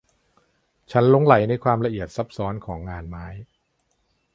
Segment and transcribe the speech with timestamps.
[0.91, 3.25] ฉันหลงใหลในความละเอียดซับซ้อนของงานไม้